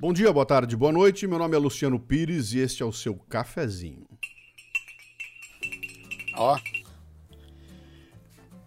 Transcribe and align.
Bom 0.00 0.14
dia, 0.14 0.32
boa 0.32 0.46
tarde, 0.46 0.74
boa 0.78 0.90
noite. 0.90 1.26
Meu 1.26 1.38
nome 1.38 1.54
é 1.54 1.58
Luciano 1.58 2.00
Pires 2.00 2.54
e 2.54 2.58
este 2.58 2.82
é 2.82 2.86
o 2.86 2.92
seu 2.92 3.14
cafezinho. 3.14 4.06
Ó. 6.34 6.58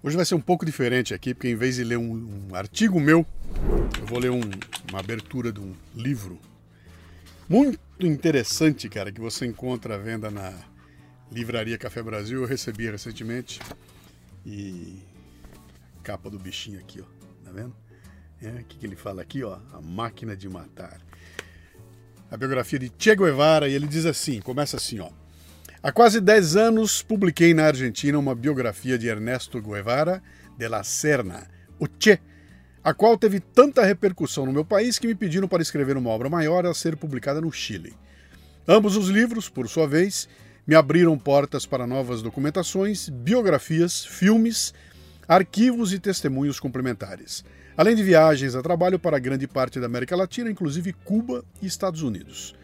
Hoje 0.04 0.16
vai 0.16 0.26
ser 0.26 0.36
um 0.36 0.40
pouco 0.40 0.64
diferente 0.64 1.12
aqui, 1.12 1.34
porque 1.34 1.50
em 1.50 1.56
vez 1.56 1.78
de 1.78 1.84
ler 1.84 1.98
um, 1.98 2.50
um 2.52 2.56
artigo 2.56 3.00
meu, 3.00 3.26
eu 4.00 4.06
vou 4.06 4.20
ler 4.20 4.30
um, 4.30 4.42
uma 4.88 5.00
abertura 5.00 5.52
de 5.52 5.60
um 5.60 5.74
livro 5.96 6.40
muito 7.50 7.80
interessante, 8.00 8.88
cara, 8.88 9.12
que 9.12 9.20
você 9.20 9.48
encontra 9.48 9.96
à 9.96 9.98
venda 9.98 10.30
na 10.30 10.54
Livraria 11.32 11.80
Café 11.80 12.04
Brasil. 12.04 12.42
Eu 12.42 12.48
recebi 12.48 12.88
recentemente. 12.92 13.60
E 14.46 15.02
capa 16.04 16.30
do 16.30 16.38
bichinho 16.38 16.80
aqui, 16.80 17.02
ó. 17.02 17.06
Tá 17.44 17.52
vendo? 17.52 17.76
É, 18.40 18.50
o 18.50 18.66
que, 18.66 18.78
que 18.78 18.86
ele 18.86 18.96
fala 18.96 19.24
aqui, 19.24 19.44
ó? 19.44 19.58
A 19.72 19.82
máquina 19.82 20.38
de 20.38 20.48
matar. 20.48 21.02
A 22.34 22.38
biografia 22.38 22.80
de 22.80 22.92
Che 22.98 23.16
Guevara, 23.16 23.70
e 23.70 23.76
ele 23.76 23.86
diz 23.86 24.08
assim: 24.08 24.42
começa 24.42 24.76
assim, 24.76 25.00
ó. 25.00 25.08
Há 25.84 25.92
quase 25.92 26.20
10 26.20 26.56
anos 26.56 27.04
publiquei 27.04 27.54
na 27.54 27.66
Argentina 27.66 28.18
uma 28.18 28.34
biografia 28.34 28.98
de 28.98 29.08
Ernesto 29.08 29.62
Guevara 29.62 30.20
de 30.58 30.68
la 30.68 30.84
Serna, 30.84 31.48
o 31.80 31.86
Che, 32.00 32.20
a 32.84 32.92
qual 32.92 33.20
teve 33.20 33.40
tanta 33.40 33.86
repercussão 33.86 34.48
no 34.48 34.52
meu 34.52 34.66
país 34.66 34.98
que 34.98 35.06
me 35.06 35.14
pediram 35.14 35.48
para 35.48 35.62
escrever 35.62 35.96
uma 35.96 36.10
obra 36.10 36.28
maior 36.28 36.66
a 36.66 36.74
ser 36.74 36.98
publicada 36.98 37.40
no 37.40 37.52
Chile. 37.52 37.94
Ambos 38.68 38.98
os 38.98 39.10
livros, 39.10 39.48
por 39.48 39.70
sua 39.70 39.88
vez, 39.88 40.28
me 40.66 40.74
abriram 40.74 41.16
portas 41.20 41.68
para 41.68 41.86
novas 41.86 42.24
documentações, 42.24 43.10
biografias, 43.10 44.04
filmes, 44.04 44.74
arquivos 45.28 45.94
e 45.94 46.00
testemunhos 46.00 46.60
complementares, 46.60 47.44
além 47.78 47.96
de 47.96 48.04
viagens 48.04 48.56
a 48.56 48.62
trabalho 48.62 49.00
para 49.00 49.20
grande 49.20 49.48
parte 49.48 49.80
da 49.80 49.86
América 49.86 50.16
Latina, 50.16 50.50
inclusive 50.50 50.94
Cuba 50.94 51.44
e 51.62 51.66
Estados 51.66 52.02
Unidos. 52.02 52.56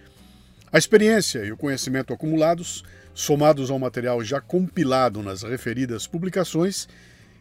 A 0.71 0.77
experiência 0.77 1.43
e 1.43 1.51
o 1.51 1.57
conhecimento 1.57 2.13
acumulados, 2.13 2.83
somados 3.13 3.71
ao 3.71 3.79
material 3.79 4.23
já 4.23 4.39
compilado 4.39 5.23
nas 5.23 5.41
referidas 5.41 6.05
publicações, 6.05 6.87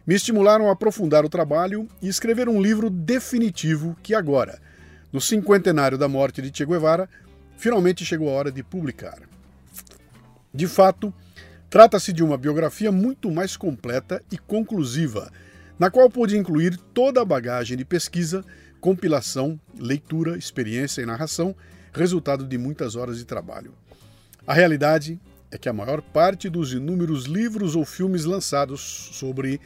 me 0.05 0.15
estimularam 0.15 0.67
a 0.67 0.71
aprofundar 0.71 1.23
o 1.23 1.29
trabalho 1.29 1.87
e 2.01 2.07
escrever 2.07 2.49
um 2.49 2.59
livro 2.59 2.89
definitivo 2.89 3.95
que 4.01 4.15
agora, 4.15 4.59
no 5.13 5.21
cinquentenário 5.21 5.97
da 5.97 6.07
morte 6.07 6.41
de 6.41 6.51
Che 6.51 6.65
Guevara, 6.65 7.07
finalmente 7.57 8.03
chegou 8.03 8.29
a 8.29 8.33
hora 8.33 8.51
de 8.51 8.63
publicar. 8.63 9.19
De 10.51 10.65
fato, 10.67 11.13
trata-se 11.69 12.11
de 12.11 12.23
uma 12.23 12.37
biografia 12.37 12.91
muito 12.91 13.29
mais 13.29 13.55
completa 13.55 14.21
e 14.31 14.37
conclusiva, 14.37 15.31
na 15.77 15.91
qual 15.91 16.09
pude 16.09 16.37
incluir 16.37 16.77
toda 16.93 17.21
a 17.21 17.25
bagagem 17.25 17.77
de 17.77 17.85
pesquisa, 17.85 18.43
compilação, 18.81 19.59
leitura, 19.77 20.37
experiência 20.37 21.01
e 21.01 21.05
narração, 21.05 21.55
resultado 21.93 22.45
de 22.45 22.57
muitas 22.57 22.95
horas 22.95 23.17
de 23.17 23.25
trabalho. 23.25 23.73
A 24.47 24.53
realidade 24.53 25.19
é 25.51 25.57
que 25.57 25.69
a 25.69 25.73
maior 25.73 26.01
parte 26.01 26.49
dos 26.49 26.73
inúmeros 26.73 27.25
livros 27.25 27.75
ou 27.75 27.85
filmes 27.85 28.25
lançados 28.25 28.81
sobre 29.13 29.59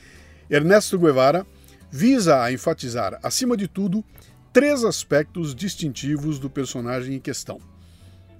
Ernesto 0.49 0.97
Guevara 0.97 1.45
visa 1.89 2.41
a 2.41 2.51
enfatizar, 2.51 3.19
acima 3.23 3.55
de 3.55 3.67
tudo, 3.67 4.03
três 4.51 4.83
aspectos 4.83 5.53
distintivos 5.55 6.39
do 6.39 6.49
personagem 6.49 7.15
em 7.15 7.19
questão. 7.19 7.59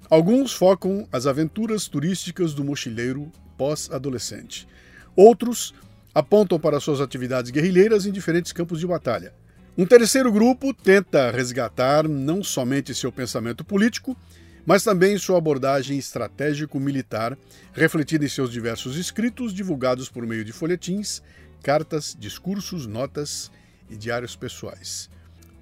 Alguns 0.10 0.54
focam 0.54 1.08
as 1.12 1.26
aventuras 1.26 1.88
turísticas 1.88 2.54
do 2.54 2.64
mochileiro 2.64 3.32
pós-adolescente. 3.64 4.68
Outros 5.16 5.74
apontam 6.14 6.60
para 6.60 6.82
suas 6.82 7.00
atividades 7.00 7.50
guerrilheiras 7.50 8.06
em 8.06 8.12
diferentes 8.12 8.52
campos 8.52 8.78
de 8.78 8.86
batalha. 8.86 9.34
Um 9.78 9.86
terceiro 9.86 10.30
grupo 10.34 10.74
tenta 10.74 11.32
resgatar 11.32 12.06
não 12.06 12.44
somente 12.44 12.94
seu 12.94 13.10
pensamento 13.10 13.64
político, 13.64 14.18
mas 14.66 14.84
também 14.84 15.18
sua 15.18 15.38
abordagem 15.38 15.98
estratégico-militar, 15.98 17.38
refletida 17.72 18.26
em 18.26 18.28
seus 18.28 18.52
diversos 18.52 18.98
escritos 18.98 19.54
divulgados 19.54 20.10
por 20.10 20.28
meio 20.28 20.44
de 20.44 20.52
folhetins, 20.52 21.22
cartas, 21.64 22.18
discursos, 22.20 22.86
notas 22.86 23.50
e 23.90 23.96
diários 23.96 24.36
pessoais. 24.36 25.10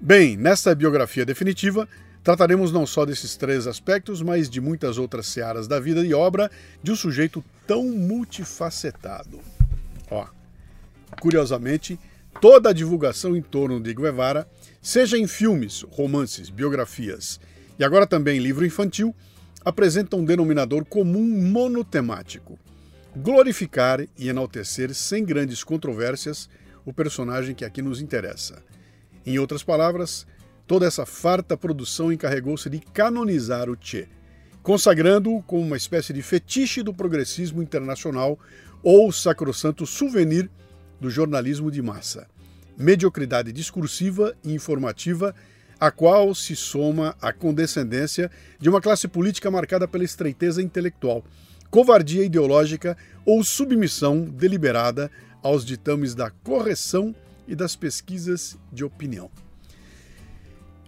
Bem, 0.00 0.36
nesta 0.36 0.74
biografia 0.74 1.24
definitiva, 1.24 1.88
Trataremos 2.22 2.70
não 2.70 2.86
só 2.86 3.04
desses 3.04 3.36
três 3.36 3.66
aspectos, 3.66 4.22
mas 4.22 4.48
de 4.48 4.60
muitas 4.60 4.96
outras 4.96 5.26
searas 5.26 5.66
da 5.66 5.80
vida 5.80 6.06
e 6.06 6.14
obra 6.14 6.50
de 6.82 6.92
um 6.92 6.96
sujeito 6.96 7.44
tão 7.66 7.84
multifacetado. 7.84 9.40
Ó, 10.08 10.26
curiosamente, 11.20 11.98
toda 12.40 12.70
a 12.70 12.72
divulgação 12.72 13.36
em 13.36 13.42
torno 13.42 13.80
de 13.80 13.92
Guevara, 13.92 14.48
seja 14.80 15.18
em 15.18 15.26
filmes, 15.26 15.82
romances, 15.90 16.48
biografias 16.48 17.40
e 17.78 17.84
agora 17.84 18.06
também 18.06 18.38
livro 18.38 18.64
infantil, 18.64 19.14
apresenta 19.64 20.16
um 20.16 20.24
denominador 20.24 20.84
comum 20.84 21.26
monotemático: 21.50 22.56
glorificar 23.16 24.00
e 24.16 24.28
enaltecer 24.28 24.94
sem 24.94 25.24
grandes 25.24 25.64
controvérsias 25.64 26.48
o 26.84 26.92
personagem 26.92 27.54
que 27.54 27.64
aqui 27.64 27.82
nos 27.82 28.00
interessa. 28.00 28.62
Em 29.26 29.38
outras 29.38 29.62
palavras, 29.62 30.26
Toda 30.72 30.86
essa 30.86 31.04
farta 31.04 31.54
produção 31.54 32.10
encarregou-se 32.10 32.70
de 32.70 32.78
canonizar 32.78 33.68
o 33.68 33.76
Che, 33.78 34.08
consagrando-o 34.62 35.42
como 35.42 35.60
uma 35.60 35.76
espécie 35.76 36.14
de 36.14 36.22
fetiche 36.22 36.82
do 36.82 36.94
progressismo 36.94 37.62
internacional 37.62 38.38
ou 38.82 39.12
sacrossanto 39.12 39.84
souvenir 39.84 40.50
do 40.98 41.10
jornalismo 41.10 41.70
de 41.70 41.82
massa. 41.82 42.26
Mediocridade 42.74 43.52
discursiva 43.52 44.34
e 44.42 44.54
informativa, 44.54 45.34
a 45.78 45.90
qual 45.90 46.34
se 46.34 46.56
soma 46.56 47.14
a 47.20 47.34
condescendência 47.34 48.30
de 48.58 48.70
uma 48.70 48.80
classe 48.80 49.06
política 49.06 49.50
marcada 49.50 49.86
pela 49.86 50.04
estreiteza 50.04 50.62
intelectual, 50.62 51.22
covardia 51.70 52.24
ideológica 52.24 52.96
ou 53.26 53.44
submissão 53.44 54.24
deliberada 54.24 55.10
aos 55.42 55.66
ditames 55.66 56.14
da 56.14 56.30
correção 56.30 57.14
e 57.46 57.54
das 57.54 57.76
pesquisas 57.76 58.56
de 58.72 58.82
opinião. 58.82 59.30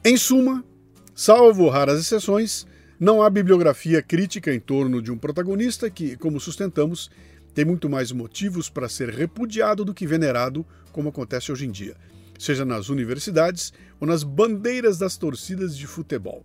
Em 0.06 0.19
suma, 0.19 0.62
salvo 1.15 1.66
raras 1.70 1.98
exceções, 1.98 2.66
não 3.00 3.22
há 3.22 3.31
bibliografia 3.31 4.03
crítica 4.03 4.53
em 4.53 4.60
torno 4.60 5.00
de 5.00 5.10
um 5.10 5.16
protagonista 5.16 5.88
que, 5.88 6.15
como 6.15 6.38
sustentamos, 6.38 7.10
tem 7.54 7.65
muito 7.65 7.88
mais 7.88 8.12
motivos 8.12 8.69
para 8.69 8.87
ser 8.87 9.09
repudiado 9.09 9.82
do 9.82 9.94
que 9.94 10.06
venerado, 10.06 10.66
como 10.93 11.09
acontece 11.09 11.50
hoje 11.50 11.64
em 11.64 11.70
dia, 11.70 11.97
seja 12.38 12.66
nas 12.66 12.91
universidades 12.91 13.72
ou 13.98 14.06
nas 14.06 14.22
bandeiras 14.22 14.98
das 14.98 15.16
torcidas 15.16 15.75
de 15.75 15.87
futebol. 15.87 16.44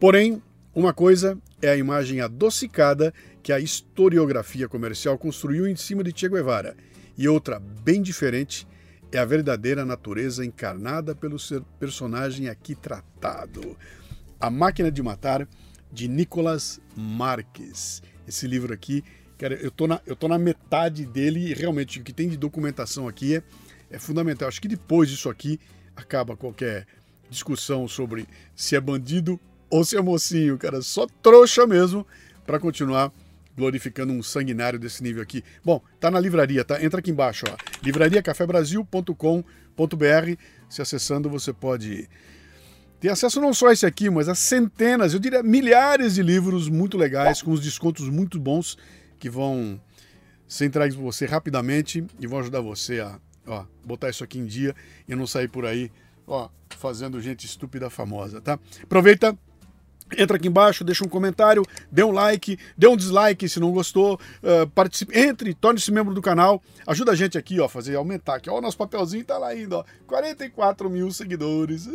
Porém, 0.00 0.42
uma 0.74 0.94
coisa 0.94 1.36
é 1.60 1.68
a 1.68 1.76
imagem 1.76 2.22
adocicada 2.22 3.12
que 3.42 3.52
a 3.52 3.60
historiografia 3.60 4.66
comercial 4.66 5.18
construiu 5.18 5.66
em 5.66 5.76
cima 5.76 6.02
de 6.02 6.18
Che 6.18 6.26
Guevara, 6.26 6.74
e 7.18 7.28
outra, 7.28 7.60
bem 7.60 8.00
diferente, 8.00 8.66
é 9.10 9.18
a 9.18 9.24
verdadeira 9.24 9.84
natureza 9.84 10.44
encarnada 10.44 11.14
pelo 11.14 11.38
seu 11.38 11.62
personagem 11.78 12.48
aqui 12.48 12.74
tratado. 12.74 13.76
A 14.38 14.50
Máquina 14.50 14.90
de 14.90 15.02
Matar, 15.02 15.48
de 15.90 16.08
Nicolas 16.08 16.80
Marques. 16.94 18.02
Esse 18.26 18.46
livro 18.46 18.72
aqui, 18.74 19.02
cara, 19.38 19.54
eu 19.54 19.70
tô 19.70 19.86
na, 19.86 20.00
eu 20.06 20.14
tô 20.14 20.28
na 20.28 20.38
metade 20.38 21.06
dele 21.06 21.50
e 21.50 21.54
realmente 21.54 22.00
o 22.00 22.04
que 22.04 22.12
tem 22.12 22.28
de 22.28 22.36
documentação 22.36 23.08
aqui 23.08 23.36
é, 23.36 23.42
é 23.90 23.98
fundamental. 23.98 24.48
Acho 24.48 24.60
que 24.60 24.68
depois 24.68 25.08
disso 25.08 25.30
aqui 25.30 25.58
acaba 25.96 26.36
qualquer 26.36 26.86
discussão 27.30 27.88
sobre 27.88 28.26
se 28.54 28.76
é 28.76 28.80
bandido 28.80 29.40
ou 29.70 29.84
se 29.84 29.96
é 29.96 30.00
mocinho, 30.00 30.58
cara. 30.58 30.82
Só 30.82 31.06
trouxa 31.22 31.66
mesmo 31.66 32.06
para 32.46 32.58
continuar 32.58 33.12
glorificando 33.58 34.12
um 34.12 34.22
sanguinário 34.22 34.78
desse 34.78 35.02
nível 35.02 35.20
aqui. 35.20 35.42
Bom, 35.64 35.82
tá 35.98 36.10
na 36.10 36.20
livraria, 36.20 36.64
tá? 36.64 36.82
Entra 36.82 37.00
aqui 37.00 37.10
embaixo, 37.10 37.44
ó. 37.50 37.56
livrariacafebrasil.com.br. 37.82 40.40
Se 40.68 40.80
acessando, 40.80 41.28
você 41.28 41.52
pode 41.52 42.08
ter 43.00 43.10
acesso 43.10 43.40
não 43.40 43.52
só 43.52 43.68
a 43.68 43.72
esse 43.72 43.84
aqui, 43.84 44.08
mas 44.08 44.28
a 44.28 44.34
centenas, 44.34 45.12
eu 45.12 45.18
diria 45.18 45.42
milhares 45.42 46.14
de 46.14 46.22
livros 46.22 46.68
muito 46.68 46.96
legais, 46.96 47.42
com 47.42 47.50
os 47.50 47.60
descontos 47.60 48.08
muito 48.08 48.38
bons 48.38 48.78
que 49.18 49.28
vão 49.28 49.80
ser 50.46 50.66
entregues 50.66 50.94
para 50.94 51.04
você 51.04 51.26
rapidamente 51.26 52.04
e 52.18 52.26
vão 52.26 52.38
ajudar 52.38 52.60
você 52.60 53.00
a 53.00 53.18
ó, 53.46 53.64
botar 53.84 54.08
isso 54.08 54.24
aqui 54.24 54.38
em 54.38 54.46
dia 54.46 54.74
e 55.08 55.14
não 55.14 55.26
sair 55.26 55.48
por 55.48 55.66
aí 55.66 55.90
ó, 56.26 56.48
fazendo 56.70 57.20
gente 57.20 57.46
estúpida 57.46 57.90
famosa, 57.90 58.40
tá? 58.40 58.58
Aproveita 58.82 59.36
Entra 60.16 60.36
aqui 60.36 60.48
embaixo, 60.48 60.84
deixa 60.84 61.04
um 61.04 61.08
comentário, 61.08 61.62
dê 61.90 62.02
um 62.02 62.10
like, 62.10 62.58
dê 62.76 62.86
um 62.86 62.96
dislike 62.96 63.48
se 63.48 63.60
não 63.60 63.70
gostou, 63.72 64.14
uh, 64.42 64.66
participe, 64.70 65.18
entre, 65.18 65.52
torne-se 65.54 65.92
membro 65.92 66.14
do 66.14 66.22
canal, 66.22 66.62
ajuda 66.86 67.12
a 67.12 67.14
gente 67.14 67.36
aqui, 67.36 67.60
ó, 67.60 67.68
fazer 67.68 67.96
aumentar 67.96 68.36
aqui, 68.36 68.48
ó, 68.48 68.58
o 68.58 68.60
nosso 68.60 68.76
papelzinho 68.76 69.24
tá 69.24 69.36
lá 69.36 69.48
ainda, 69.48 69.78
ó, 69.78 69.84
44 70.06 70.88
mil 70.88 71.10
seguidores, 71.10 71.86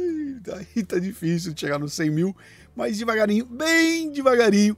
aí 0.76 0.84
tá 0.84 1.00
difícil 1.00 1.54
de 1.54 1.62
chegar 1.62 1.80
nos 1.80 1.94
100 1.94 2.10
mil, 2.12 2.36
mas 2.76 2.98
devagarinho, 2.98 3.46
bem 3.46 4.12
devagarinho, 4.12 4.78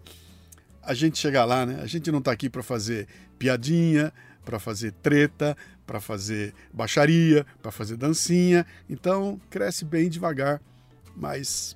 a 0.82 0.94
gente 0.94 1.18
chega 1.18 1.44
lá, 1.44 1.66
né? 1.66 1.80
A 1.82 1.88
gente 1.88 2.12
não 2.12 2.22
tá 2.22 2.32
aqui 2.32 2.48
para 2.48 2.62
fazer 2.62 3.08
piadinha, 3.40 4.14
para 4.46 4.60
fazer 4.60 4.92
treta, 5.02 5.58
para 5.86 6.00
fazer 6.00 6.54
baixaria, 6.72 7.46
para 7.62 7.72
fazer 7.72 7.98
dancinha, 7.98 8.66
então 8.88 9.42
cresce 9.50 9.84
bem 9.84 10.08
devagar, 10.08 10.62
mas 11.16 11.76